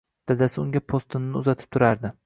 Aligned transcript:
Dadasi 0.31 0.57
unga 0.63 0.81
poʻstinini 0.93 1.39
uzatib 1.43 1.75
turardi. 1.77 2.17